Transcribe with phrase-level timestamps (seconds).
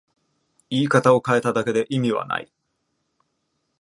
[0.71, 2.51] 言い方を変えただけで意味はない